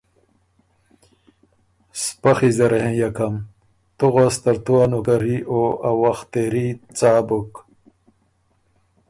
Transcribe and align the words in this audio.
سپخی 2.03 2.49
زر 2.57 2.73
هېںئکم۔ 2.83 3.33
تُو 3.97 4.05
غؤس 4.13 4.35
ترتو 4.43 4.73
ا 4.83 4.85
نوکري 4.91 5.37
او 5.51 5.59
ا 5.89 5.91
وخت 6.01 6.25
تېري 6.33 6.67
څا 6.97 7.13
بُک۔ 7.27 7.51